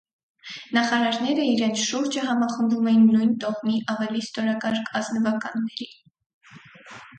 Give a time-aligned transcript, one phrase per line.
[0.77, 5.91] Նախարարները իրենց շուրջը համախմբում էին նույն տոհմի ավելի ստորակարգ ազնվականների։